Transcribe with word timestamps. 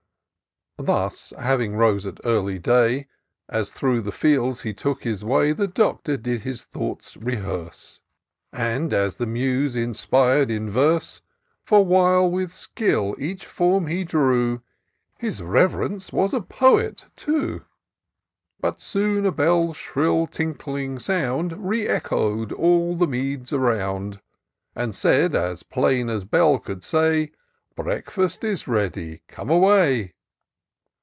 IN 0.79 0.87
SEARCH 0.87 0.87
OF 0.87 0.87
THE 0.87 1.09
PICTURESQUE. 1.09 1.79
163 2.25 2.25
Thus, 2.25 2.25
having 2.25 2.37
rose 2.39 2.39
at 2.39 2.39
early 2.39 2.57
day, 2.59 3.07
As 3.47 3.71
through 3.71 4.01
the 4.01 4.11
fields 4.11 4.61
he 4.63 4.73
took 4.73 5.03
his 5.03 5.23
way. 5.23 5.51
The 5.51 5.67
Doctor 5.67 6.17
did 6.17 6.41
his 6.41 6.63
thoughts 6.63 7.15
rehearse, 7.17 8.01
And, 8.51 8.91
as 8.91 9.17
the 9.17 9.27
Muse 9.27 9.75
inspir'd, 9.75 10.49
in 10.49 10.71
verse: 10.71 11.21
For, 11.63 11.85
while 11.85 12.31
with 12.31 12.51
skill 12.51 13.15
each 13.19 13.45
form 13.45 13.85
he 13.85 14.03
drew, 14.03 14.63
His 15.19 15.43
Rev'rence 15.43 16.11
was 16.11 16.33
a 16.33 16.41
poet 16.41 17.05
too. 17.15 17.61
But 18.59 18.81
soon 18.81 19.27
a 19.27 19.31
bell's 19.31 19.77
shrill, 19.77 20.25
tinkling 20.25 20.97
sound 20.97 21.63
Re 21.69 21.87
echo'd 21.87 22.51
all 22.53 22.95
the 22.95 23.05
meads 23.07 23.53
around. 23.53 24.19
And 24.75 24.95
said, 24.95 25.35
as 25.35 25.61
plain 25.61 26.09
as 26.09 26.25
bell 26.25 26.57
could 26.57 26.83
say 26.83 27.33
—"Breakfast 27.75 28.43
is 28.43 28.67
ready— 28.67 29.21
come 29.27 29.51
away." 29.51 30.13